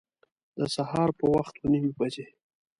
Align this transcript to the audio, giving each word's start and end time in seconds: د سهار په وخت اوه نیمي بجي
د 0.57 0.59
سهار 0.75 1.09
په 1.19 1.25
وخت 1.35 1.53
اوه 1.57 1.69
نیمي 1.71 1.91
بجي 1.99 2.25